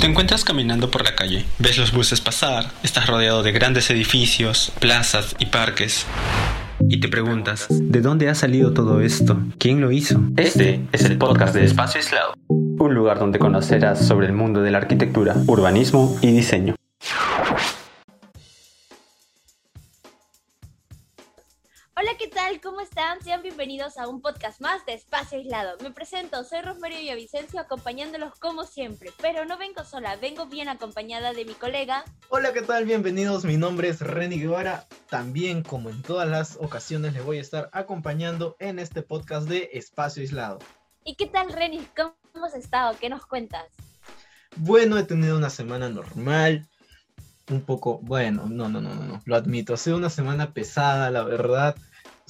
[0.00, 4.72] Te encuentras caminando por la calle, ves los buses pasar, estás rodeado de grandes edificios,
[4.80, 6.06] plazas y parques.
[6.88, 9.38] Y te preguntas, ¿de dónde ha salido todo esto?
[9.58, 10.18] ¿Quién lo hizo?
[10.38, 14.70] Este es el podcast de Espacio Aislado, un lugar donde conocerás sobre el mundo de
[14.70, 16.79] la arquitectura, urbanismo y diseño.
[22.02, 22.62] Hola, ¿qué tal?
[22.62, 23.22] ¿Cómo están?
[23.22, 25.76] Sean bienvenidos a un podcast más de Espacio Aislado.
[25.82, 31.34] Me presento, soy Rosmario Villavicencio, acompañándolos como siempre, pero no vengo sola, vengo bien acompañada
[31.34, 32.02] de mi colega.
[32.30, 32.86] Hola, ¿qué tal?
[32.86, 34.86] Bienvenidos, mi nombre es Reni Guevara.
[35.10, 39.68] También, como en todas las ocasiones, les voy a estar acompañando en este podcast de
[39.74, 40.58] Espacio Aislado.
[41.04, 41.86] ¿Y qué tal, Reni?
[41.94, 42.96] ¿Cómo has estado?
[42.98, 43.66] ¿Qué nos cuentas?
[44.56, 46.66] Bueno, he tenido una semana normal,
[47.50, 51.10] un poco, bueno, no, no, no, no, no, lo admito, ha sido una semana pesada,
[51.10, 51.76] la verdad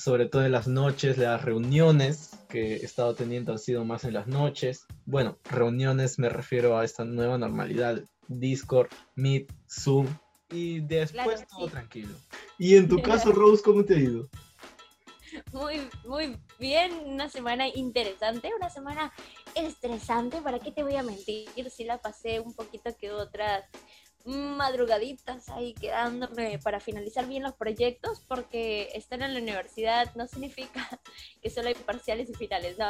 [0.00, 4.14] sobre todo en las noches, las reuniones que he estado teniendo han sido más en
[4.14, 4.86] las noches.
[5.04, 10.06] Bueno, reuniones me refiero a esta nueva normalidad, Discord, Meet, Zoom
[10.50, 12.14] y después todo tranquilo.
[12.58, 14.28] Y en tu caso, Rose, ¿cómo te ha ido?
[15.52, 19.12] Muy, muy bien, una semana interesante, una semana
[19.54, 21.48] estresante, ¿para qué te voy a mentir?
[21.70, 23.64] Si la pasé un poquito que otras
[24.24, 30.88] madrugaditas ahí quedándome para finalizar bien los proyectos porque estar en la universidad no significa
[31.42, 32.86] que solo hay parciales y finales, no,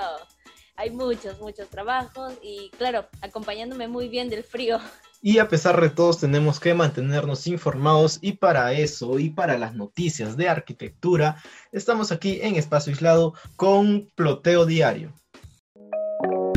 [0.76, 4.78] hay muchos, muchos trabajos y claro, acompañándome muy bien del frío.
[5.22, 9.74] Y a pesar de todos tenemos que mantenernos informados y para eso y para las
[9.74, 11.36] noticias de arquitectura
[11.72, 15.12] estamos aquí en Espacio Aislado con Ploteo Diario.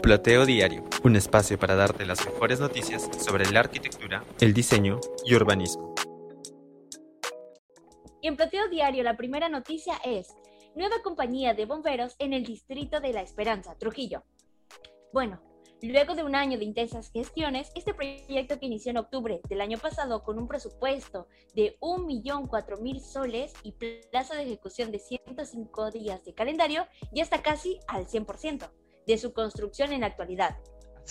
[0.03, 5.33] Ploteo Diario, un espacio para darte las mejores noticias sobre la arquitectura, el diseño y
[5.33, 5.95] urbanismo.
[8.21, 10.35] Y en Ploteo Diario la primera noticia es
[10.75, 14.23] nueva compañía de bomberos en el distrito de La Esperanza, Trujillo.
[15.13, 15.41] Bueno,
[15.81, 19.77] luego de un año de intensas gestiones, este proyecto que inició en octubre del año
[19.77, 23.71] pasado con un presupuesto de 1.004.000 soles y
[24.11, 28.69] plazo de ejecución de 105 días de calendario, ya está casi al 100%
[29.08, 30.58] de su construcción en la actualidad.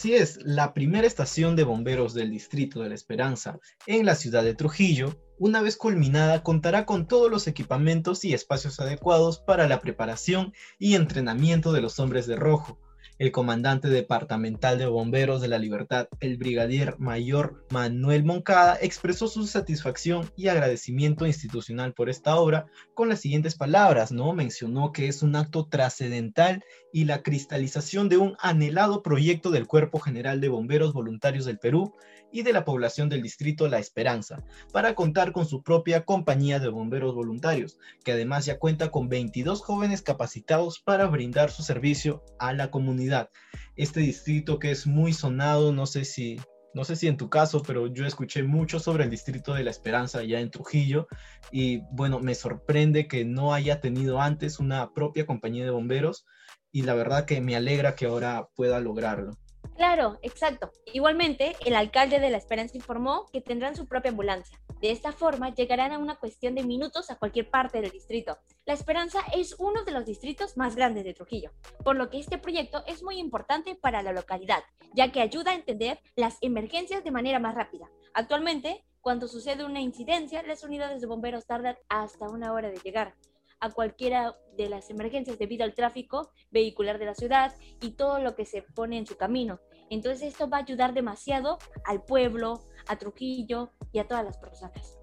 [0.05, 4.55] Es, la primera estación de bomberos del Distrito de la Esperanza en la ciudad de
[4.55, 10.55] Trujillo, una vez culminada, contará con todos los equipamientos y espacios adecuados para la preparación
[10.79, 12.79] y entrenamiento de los hombres de rojo,
[13.19, 19.47] el comandante departamental de bomberos de la Libertad, el brigadier mayor Manuel Moncada, expresó su
[19.47, 24.33] satisfacción y agradecimiento institucional por esta obra con las siguientes palabras, ¿no?
[24.33, 29.99] Mencionó que es un acto trascendental y la cristalización de un anhelado proyecto del Cuerpo
[29.99, 31.95] General de Bomberos Voluntarios del Perú
[32.31, 34.43] y de la población del distrito La Esperanza,
[34.73, 39.61] para contar con su propia compañía de bomberos voluntarios, que además ya cuenta con 22
[39.63, 43.31] jóvenes capacitados para brindar su servicio a la comunidad.
[43.77, 46.39] Este distrito que es muy sonado, no sé si
[46.75, 49.71] no sé si en tu caso, pero yo escuché mucho sobre el distrito de La
[49.71, 51.07] Esperanza allá en Trujillo
[51.51, 56.25] y bueno, me sorprende que no haya tenido antes una propia compañía de bomberos
[56.73, 59.37] y la verdad que me alegra que ahora pueda lograrlo.
[59.77, 60.71] Claro, exacto.
[60.93, 64.61] Igualmente, el alcalde de La Esperanza informó que tendrán su propia ambulancia.
[64.81, 68.39] De esta forma, llegarán a una cuestión de minutos a cualquier parte del distrito.
[68.67, 71.53] La Esperanza es uno de los distritos más grandes de Trujillo,
[71.85, 74.63] por lo que este proyecto es muy importante para la localidad,
[74.95, 77.89] ya que ayuda a entender las emergencias de manera más rápida.
[78.15, 83.15] Actualmente, cuando sucede una incidencia, las unidades de bomberos tardan hasta una hora de llegar
[83.63, 88.35] a cualquiera de las emergencias debido al tráfico vehicular de la ciudad y todo lo
[88.35, 89.61] que se pone en su camino.
[89.89, 94.99] Entonces esto va a ayudar demasiado al pueblo, a Trujillo y a todas las personas.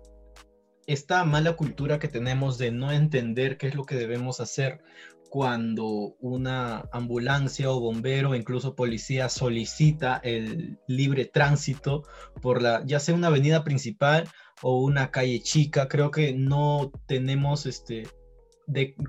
[0.88, 4.82] Esta mala cultura que tenemos de no entender qué es lo que debemos hacer
[5.30, 12.04] cuando una ambulancia o bombero, incluso policía, solicita el libre tránsito
[12.42, 14.28] por la, ya sea una avenida principal
[14.62, 18.08] o una calle chica, creo que no tenemos este,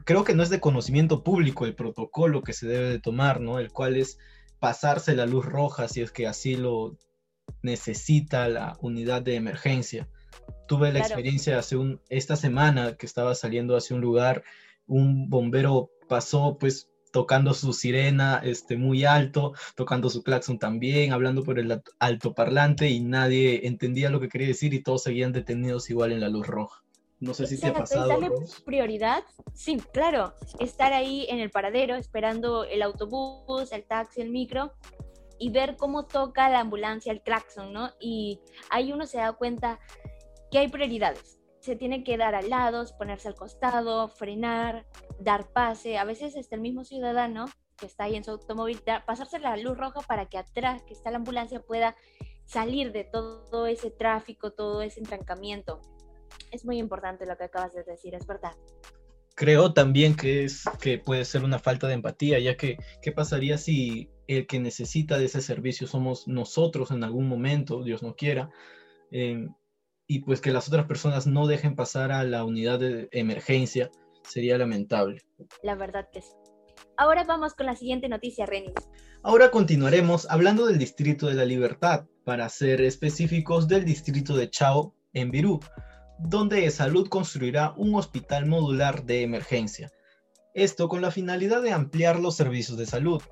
[0.04, 3.58] creo que no es de conocimiento público el protocolo que se debe de tomar, ¿no?
[3.58, 4.18] El cual es
[4.58, 6.96] pasarse la luz roja si es que así lo
[7.62, 10.08] necesita la unidad de emergencia.
[10.68, 14.44] Tuve la experiencia hace un, esta semana que estaba saliendo hacia un lugar,
[14.86, 21.42] un bombero pasó pues tocando su sirena este, muy alto, tocando su claxon también, hablando
[21.42, 26.12] por el altoparlante y nadie entendía lo que quería decir y todos seguían detenidos igual
[26.12, 26.84] en la luz roja.
[27.20, 28.08] No sé si te ha pasado.
[28.08, 28.30] Darle
[28.64, 29.22] prioridad,
[29.52, 30.34] sí, claro.
[30.58, 34.72] Estar ahí en el paradero esperando el autobús, el taxi, el micro
[35.38, 37.90] y ver cómo toca la ambulancia, el claxon, ¿no?
[38.00, 38.40] Y
[38.70, 39.80] ahí uno se da cuenta
[40.50, 41.38] que hay prioridades.
[41.60, 44.86] Se tiene que dar al lado, ponerse al costado, frenar,
[45.18, 45.98] dar pase.
[45.98, 47.46] A veces está el mismo ciudadano
[47.76, 51.10] que está ahí en su automóvil, pasarse la luz roja para que atrás, que está
[51.10, 51.96] la ambulancia, pueda
[52.44, 55.80] salir de todo ese tráfico, todo ese entrancamiento.
[56.50, 58.52] Es muy importante lo que acabas de decir, es verdad.
[59.34, 63.56] Creo también que es que puede ser una falta de empatía, ya que ¿qué pasaría
[63.56, 68.50] si el que necesita de ese servicio somos nosotros en algún momento, Dios no quiera,
[69.10, 69.48] eh,
[70.06, 73.90] y pues que las otras personas no dejen pasar a la unidad de emergencia
[74.22, 75.22] sería lamentable.
[75.62, 76.32] La verdad que sí.
[76.96, 78.74] Ahora vamos con la siguiente noticia, Renis.
[79.22, 84.94] Ahora continuaremos hablando del Distrito de la Libertad, para ser específicos del Distrito de Chao
[85.12, 85.60] en Virú,
[86.22, 89.90] donde Salud construirá un hospital modular de emergencia.
[90.54, 93.22] Esto con la finalidad de ampliar los servicios de salud.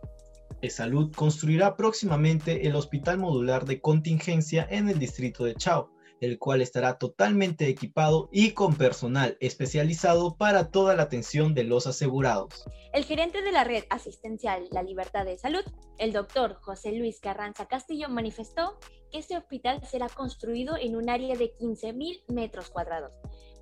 [0.68, 5.90] Salud construirá próximamente el hospital modular de contingencia en el distrito de Chao,
[6.20, 11.86] el cual estará totalmente equipado y con personal especializado para toda la atención de los
[11.86, 12.64] asegurados.
[12.92, 15.64] El gerente de la red asistencial La Libertad de Salud,
[15.98, 18.78] el doctor José Luis Carranza Castillo, manifestó
[19.10, 23.12] que este hospital será construido en un área de 15.000 metros cuadrados,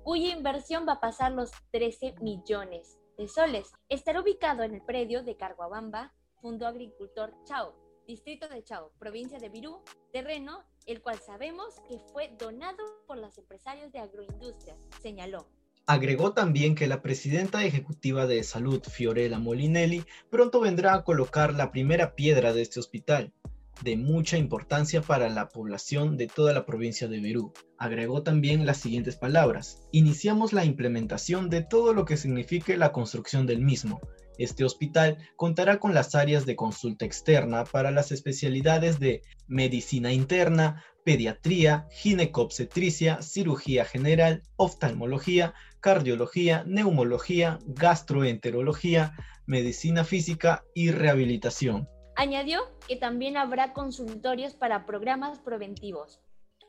[0.03, 3.71] cuya inversión va a pasar los 13 millones de soles.
[3.89, 7.73] Estará ubicado en el predio de Carguabamba, Fundo Agricultor Chao,
[8.07, 9.81] distrito de Chao, provincia de Virú,
[10.13, 15.45] terreno el cual sabemos que fue donado por los empresarios de agroindustrias, señaló.
[15.85, 21.71] Agregó también que la presidenta ejecutiva de salud, Fiorella Molinelli, pronto vendrá a colocar la
[21.71, 23.33] primera piedra de este hospital,
[23.81, 27.53] de mucha importancia para la población de toda la provincia de Virú.
[27.77, 29.81] Agregó también las siguientes palabras.
[29.91, 33.99] Iniciamos la implementación de todo lo que signifique la construcción del mismo.
[34.37, 40.83] Este hospital contará con las áreas de consulta externa para las especialidades de medicina interna,
[41.03, 49.15] pediatría, ginecobstetricia, cirugía general, oftalmología, cardiología, neumología, gastroenterología,
[49.45, 51.87] medicina física y rehabilitación.
[52.19, 56.19] Añadió que también habrá consultorios para programas preventivos,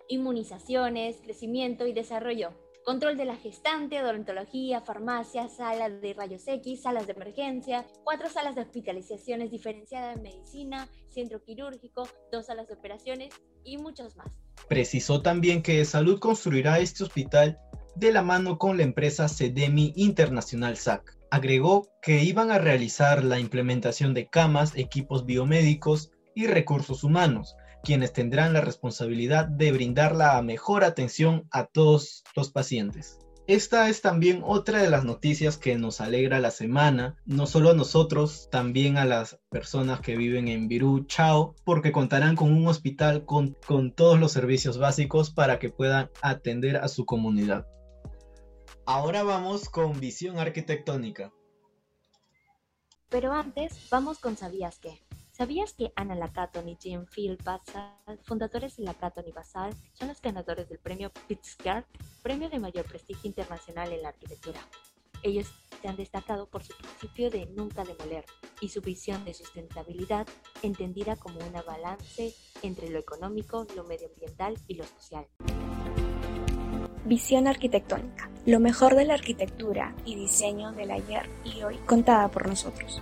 [0.06, 2.50] inmunizaciones, crecimiento y desarrollo,
[2.84, 8.56] control de la gestante, odontología, farmacia, salas de rayos X, salas de emergencia, cuatro salas
[8.56, 13.34] de hospitalizaciones diferenciadas en medicina, centro quirúrgico, dos salas de operaciones
[13.64, 14.28] y muchos más.
[14.68, 17.58] Precisó también que Salud construirá este hospital
[17.96, 21.17] de la mano con la empresa Cedemi Internacional SAC.
[21.30, 27.54] Agregó que iban a realizar la implementación de camas, equipos biomédicos y recursos humanos,
[27.84, 33.18] quienes tendrán la responsabilidad de brindar la mejor atención a todos los pacientes.
[33.48, 37.74] Esta es también otra de las noticias que nos alegra la semana, no solo a
[37.74, 43.24] nosotros, también a las personas que viven en Virú, Chao, porque contarán con un hospital
[43.24, 47.66] con, con todos los servicios básicos para que puedan atender a su comunidad.
[48.90, 51.30] Ahora vamos con visión arquitectónica.
[53.10, 55.02] Pero antes, vamos con ¿Sabías qué?
[55.30, 60.22] ¿Sabías que Anna Lacaton y Jim Phil Basal, fundadores de Lacaton y Basal, son los
[60.22, 61.84] ganadores del premio Pritzker,
[62.22, 64.60] premio de mayor prestigio internacional en la arquitectura?
[65.22, 65.52] Ellos
[65.82, 68.24] se han destacado por su principio de nunca demoler
[68.62, 70.26] y su visión de sustentabilidad
[70.62, 75.26] entendida como un balance entre lo económico, lo medioambiental y lo social.
[77.08, 82.46] Visión arquitectónica, lo mejor de la arquitectura y diseño del ayer y hoy contada por
[82.46, 83.00] nosotros.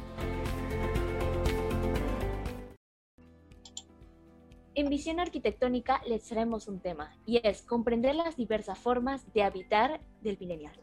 [4.76, 10.01] En visión arquitectónica les traemos un tema y es comprender las diversas formas de habitar
[10.20, 10.79] del millennial.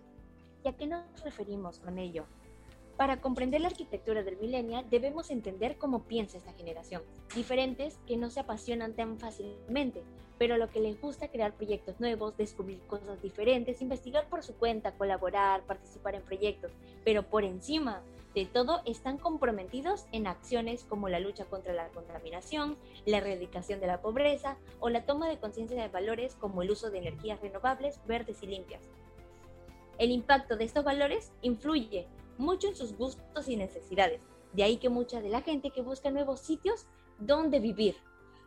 [0.66, 2.26] ¿Y a qué nos referimos con ello?
[2.98, 7.02] Para comprender la arquitectura del millennial debemos entender cómo piensa esta generación,
[7.36, 10.04] diferentes que no se apasionan tan fácilmente,
[10.38, 14.92] pero lo que les gusta crear proyectos nuevos, descubrir cosas diferentes, investigar por su cuenta,
[14.92, 16.72] colaborar, participar en proyectos,
[17.04, 18.04] pero por encima
[18.36, 23.88] de todo están comprometidos en acciones como la lucha contra la contaminación, la erradicación de
[23.88, 28.00] la pobreza o la toma de conciencia de valores como el uso de energías renovables,
[28.08, 28.82] verdes y limpias.
[29.98, 34.22] El impacto de estos valores influye mucho en sus gustos y necesidades.
[34.54, 36.86] De ahí que mucha de la gente que busca nuevos sitios
[37.20, 37.96] donde vivir,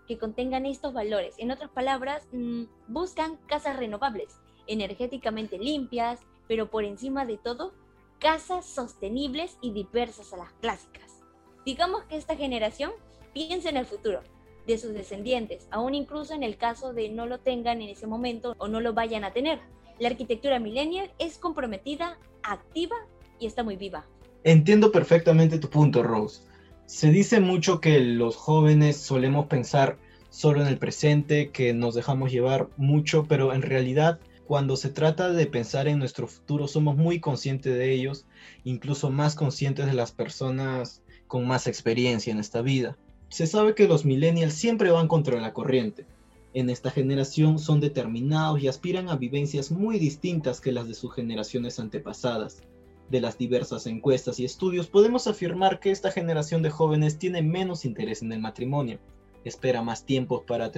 [0.07, 1.35] que contengan estos valores.
[1.39, 7.73] En otras palabras, mm, buscan casas renovables, energéticamente limpias, pero por encima de todo,
[8.19, 11.23] casas sostenibles y diversas a las clásicas.
[11.65, 12.93] Digamos que esta generación
[13.33, 14.23] piensa en el futuro
[14.67, 18.55] de sus descendientes, aún incluso en el caso de no lo tengan en ese momento
[18.59, 19.61] o no lo vayan a tener.
[19.99, 22.97] La arquitectura millennial es comprometida, activa
[23.39, 24.07] y está muy viva.
[24.45, 26.43] Entiendo perfectamente tu punto, Rose.
[26.87, 29.99] Se dice mucho que los jóvenes solemos pensar
[30.31, 35.33] solo en el presente, que nos dejamos llevar mucho, pero en realidad cuando se trata
[35.33, 38.27] de pensar en nuestro futuro somos muy conscientes de ellos,
[38.63, 42.97] incluso más conscientes de las personas con más experiencia en esta vida.
[43.29, 46.07] Se sabe que los millennials siempre van contra la corriente.
[46.55, 51.13] en esta generación son determinados y aspiran a vivencias muy distintas que las de sus
[51.13, 52.63] generaciones antepasadas.
[53.09, 57.85] De las diversas encuestas y estudios podemos afirmar que esta generación de jóvenes tiene menos
[57.85, 58.99] interés en el matrimonio,
[59.45, 60.73] espera más tiempo para,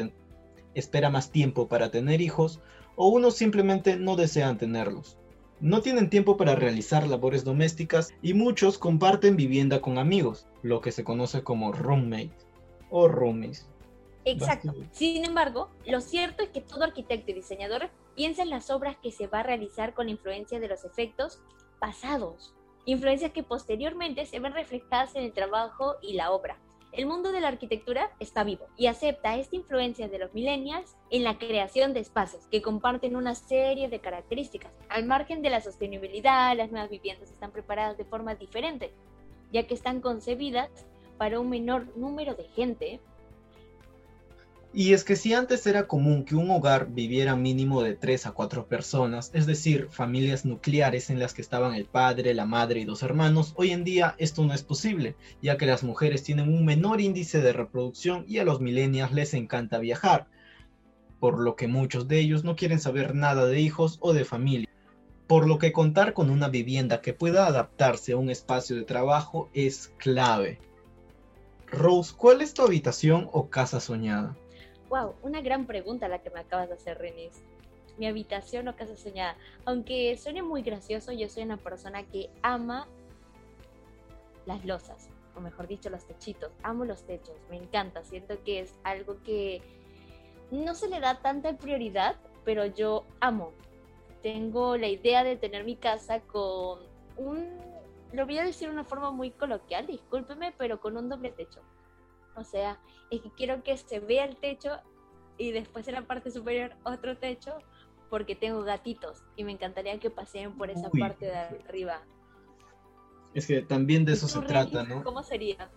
[0.75, 2.61] espera más tiempo para tener hijos
[2.97, 5.18] o unos simplemente no desean tenerlos.
[5.61, 10.92] No tienen tiempo para realizar labores domésticas y muchos comparten vivienda con amigos, lo que
[10.92, 12.30] se conoce como roommate
[12.90, 13.68] o roomies.
[14.25, 14.75] Exacto.
[14.92, 19.11] Sin embargo, lo cierto es que todo arquitecto y diseñador piensa en las obras que
[19.11, 21.40] se va a realizar con la influencia de los efectos
[21.78, 22.54] pasados,
[22.85, 26.58] influencias que posteriormente se ven reflejadas en el trabajo y la obra.
[26.92, 31.23] El mundo de la arquitectura está vivo y acepta esta influencia de los millennials en
[31.23, 34.73] la creación de espacios que comparten una serie de características.
[34.88, 38.90] Al margen de la sostenibilidad, las nuevas viviendas están preparadas de forma diferente,
[39.52, 40.70] ya que están concebidas
[41.18, 43.00] para un menor número de gente
[44.75, 48.33] y es que si antes era común que un hogar viviera mínimo de 3 a
[48.33, 52.85] 4 personas, es decir, familias nucleares en las que estaban el padre, la madre y
[52.85, 56.67] dos hermanos, hoy en día esto no es posible, ya que las mujeres tienen un
[56.67, 60.27] menor índice de reproducción y a los millennials les encanta viajar,
[61.19, 64.69] por lo que muchos de ellos no quieren saber nada de hijos o de familia.
[65.27, 69.49] Por lo que contar con una vivienda que pueda adaptarse a un espacio de trabajo
[69.55, 70.61] es clave.
[71.67, 74.37] Rose, ¿cuál es tu habitación o casa soñada?
[74.88, 77.42] Wow, una gran pregunta la que me acabas de hacer, Renis.
[77.99, 79.37] Mi habitación o casa soñada.
[79.64, 82.87] Aunque suene muy gracioso, yo soy una persona que ama
[84.47, 86.50] las losas, o mejor dicho, los techitos.
[86.62, 88.02] Amo los techos, me encanta.
[88.02, 89.61] Siento que es algo que
[90.50, 93.52] no se le da tanta prioridad, pero yo amo.
[94.23, 96.80] Tengo la idea de tener mi casa con
[97.16, 97.47] un,
[98.12, 101.61] lo voy a decir de una forma muy coloquial, discúlpeme, pero con un doble techo.
[102.38, 102.78] O sea,
[103.11, 104.71] es que quiero que se vea el techo
[105.37, 107.59] y después en la parte superior otro techo
[108.11, 112.02] porque tengo gatitos y me encantaría que paseen por esa parte de arriba.
[113.35, 115.04] Es que también de eso se trata, ¿no?
[115.04, 115.71] ¿Cómo sería?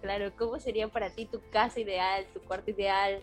[0.00, 3.22] Claro, ¿cómo sería para ti tu casa ideal, tu cuarto ideal?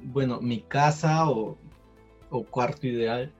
[0.00, 1.56] Bueno, mi casa o,
[2.30, 3.32] o cuarto ideal,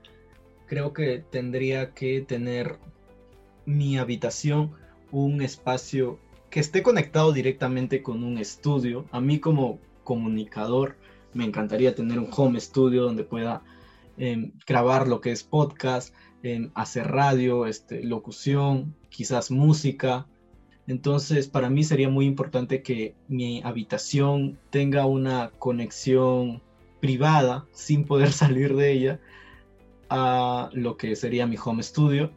[0.65, 2.79] creo que tendría que tener
[3.65, 4.75] mi habitación
[5.11, 6.17] un espacio
[6.51, 9.05] que esté conectado directamente con un estudio.
[9.11, 10.97] A mí como comunicador
[11.33, 13.63] me encantaría tener un home studio donde pueda
[14.17, 20.27] em, grabar lo que es podcast, em, hacer radio, este, locución, quizás música.
[20.87, 26.61] Entonces para mí sería muy importante que mi habitación tenga una conexión
[26.99, 29.19] privada sin poder salir de ella
[30.09, 32.31] a lo que sería mi home studio,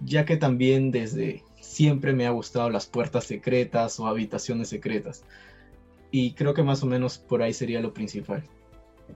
[0.00, 5.22] ya que también desde siempre me ha gustado las puertas secretas o habitaciones secretas.
[6.10, 8.42] Y creo que más o menos por ahí sería lo principal.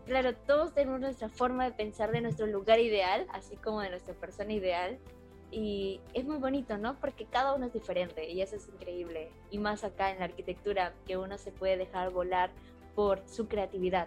[0.07, 4.15] Claro, todos tenemos nuestra forma de pensar de nuestro lugar ideal, así como de nuestra
[4.15, 4.99] persona ideal.
[5.51, 6.95] Y es muy bonito, ¿no?
[7.01, 9.31] Porque cada uno es diferente y eso es increíble.
[9.51, 12.51] Y más acá en la arquitectura, que uno se puede dejar volar
[12.95, 14.07] por su creatividad.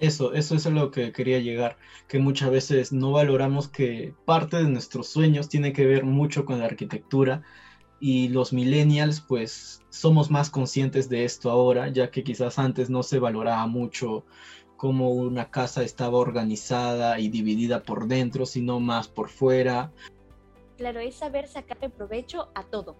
[0.00, 1.76] Eso, eso es a lo que quería llegar,
[2.06, 6.60] que muchas veces no valoramos que parte de nuestros sueños tiene que ver mucho con
[6.60, 7.42] la arquitectura
[7.98, 13.02] y los millennials pues somos más conscientes de esto ahora, ya que quizás antes no
[13.02, 14.24] se valoraba mucho
[14.76, 19.90] cómo una casa estaba organizada y dividida por dentro, sino más por fuera.
[20.76, 22.94] Claro, es saber sacarle provecho a todo,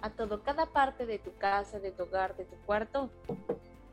[0.00, 3.10] a todo, cada parte de tu casa, de tu hogar, de tu cuarto,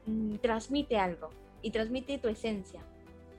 [0.07, 1.29] mm, transmite algo
[1.61, 2.81] y transmite tu esencia.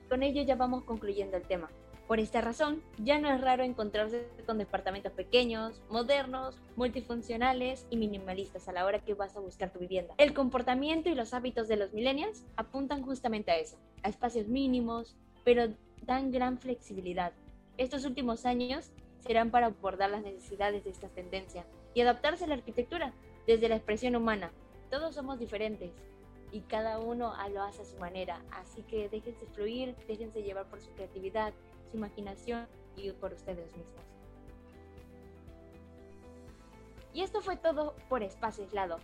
[0.09, 1.69] Con ello ya vamos concluyendo el tema.
[2.11, 8.67] Por esta razón, ya no es raro encontrarse con departamentos pequeños, modernos, multifuncionales y minimalistas
[8.67, 10.13] a la hora que vas a buscar tu vivienda.
[10.17, 15.15] El comportamiento y los hábitos de los millennials apuntan justamente a eso, a espacios mínimos,
[15.45, 15.69] pero
[16.01, 17.31] dan gran flexibilidad.
[17.77, 22.55] Estos últimos años serán para abordar las necesidades de esta tendencia y adaptarse a la
[22.55, 23.13] arquitectura
[23.47, 24.51] desde la expresión humana.
[24.89, 25.91] Todos somos diferentes,
[26.51, 28.41] y cada uno lo hace a su manera.
[28.51, 31.53] Así que déjense fluir, déjense llevar por su creatividad,
[31.89, 34.05] su imaginación y por ustedes mismos.
[37.13, 38.99] Y esto fue todo por Espacio Aislado.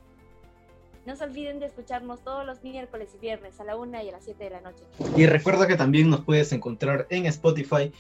[1.06, 4.12] No se olviden de escucharnos todos los miércoles y viernes a la 1 y a
[4.12, 4.84] las 7 de la noche.
[5.16, 7.94] Y recuerda que también nos puedes encontrar en Spotify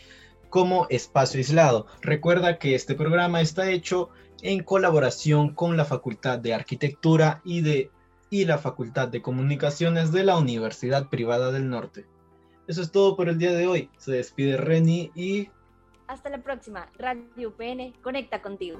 [0.49, 1.87] como Espacio Aislado.
[2.01, 4.09] Recuerda que este programa está hecho
[4.41, 7.91] en colaboración con la Facultad de Arquitectura y de
[8.29, 12.05] y la Facultad de Comunicaciones de la Universidad Privada del Norte.
[12.67, 13.89] Eso es todo por el día de hoy.
[13.97, 15.49] Se despide Reni y...
[16.07, 16.89] Hasta la próxima.
[16.97, 18.79] Radio UPN, conecta contigo.